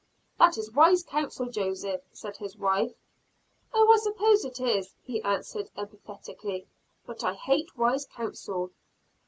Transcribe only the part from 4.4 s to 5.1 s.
it is,"